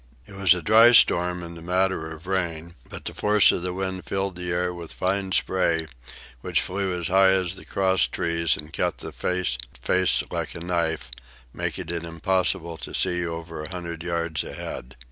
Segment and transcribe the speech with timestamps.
[0.25, 3.71] It was a dry storm in the matter of rain, but the force of the
[3.71, 5.85] wind filled the air with fine spray,
[6.39, 9.59] which flew as high as the crosstrees and cut the face
[10.31, 11.11] like a knife,
[11.53, 14.97] making it impossible to see over a hundred yards ahead.